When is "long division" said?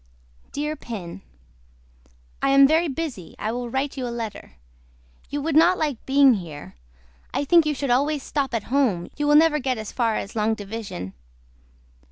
10.35-11.13